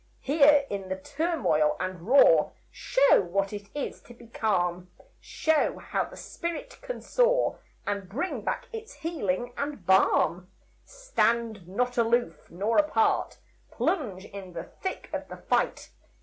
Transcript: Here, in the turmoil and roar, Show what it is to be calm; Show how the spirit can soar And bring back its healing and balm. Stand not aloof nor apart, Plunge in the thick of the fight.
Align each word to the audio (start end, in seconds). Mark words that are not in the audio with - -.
Here, 0.21 0.65
in 0.71 0.89
the 0.89 0.97
turmoil 0.99 1.77
and 1.79 2.01
roar, 2.07 2.53
Show 2.71 3.21
what 3.21 3.53
it 3.53 3.69
is 3.75 4.01
to 4.01 4.15
be 4.15 4.25
calm; 4.25 4.89
Show 5.19 5.77
how 5.77 6.05
the 6.05 6.17
spirit 6.17 6.79
can 6.81 7.01
soar 7.01 7.59
And 7.85 8.09
bring 8.09 8.41
back 8.41 8.65
its 8.73 8.93
healing 8.93 9.53
and 9.57 9.85
balm. 9.85 10.49
Stand 10.85 11.67
not 11.67 11.99
aloof 11.99 12.49
nor 12.49 12.79
apart, 12.79 13.37
Plunge 13.69 14.25
in 14.25 14.53
the 14.53 14.63
thick 14.63 15.07
of 15.13 15.27
the 15.27 15.37
fight. 15.37 15.91